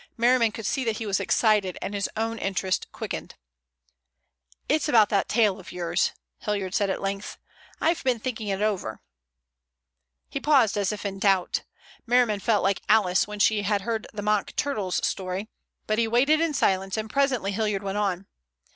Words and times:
Merriman 0.17 0.51
could 0.51 0.65
see 0.65 0.83
that 0.85 0.97
he 0.97 1.05
was 1.05 1.19
excited, 1.19 1.77
and 1.79 1.93
his 1.93 2.09
own 2.17 2.39
interest 2.39 2.91
quickened. 2.91 3.35
"It's 4.67 4.89
about 4.89 5.09
that 5.09 5.29
tale 5.29 5.59
of 5.59 5.71
yours," 5.71 6.13
Hilliard 6.39 6.73
said 6.73 6.89
at 6.89 7.03
length. 7.03 7.37
"I've 7.79 8.03
been 8.03 8.17
thinking 8.17 8.47
it 8.47 8.63
over." 8.63 8.99
He 10.27 10.39
paused 10.39 10.75
as 10.75 10.91
if 10.91 11.05
in 11.05 11.19
doubt. 11.19 11.61
Merriman 12.07 12.39
felt 12.39 12.63
like 12.63 12.81
Alice 12.89 13.27
when 13.27 13.37
she 13.37 13.61
had 13.61 13.81
heard 13.81 14.07
the 14.11 14.23
mock 14.23 14.55
turtle's 14.55 15.05
story, 15.05 15.49
but 15.85 15.99
he 15.99 16.07
waited 16.07 16.41
in 16.41 16.55
silence, 16.55 16.97
and 16.97 17.07
presently 17.07 17.51
Hilliard 17.51 17.83
went 17.83 17.99
on. 17.99 18.25